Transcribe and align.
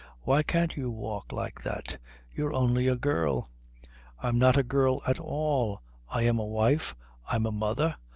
"Why 0.21 0.41
can't 0.41 0.75
you 0.75 0.89
walk 0.89 1.31
like 1.31 1.61
that? 1.61 1.99
You're 2.31 2.55
only 2.55 2.87
a 2.87 2.95
girl." 2.95 3.51
"I'm 4.17 4.39
not 4.39 4.57
a 4.57 4.63
girl 4.63 5.03
at 5.05 5.19
all. 5.19 5.83
I'm 6.09 6.39
a 6.39 6.43
wife, 6.43 6.95
I'm 7.27 7.45
a 7.45 7.51
mother. 7.51 7.97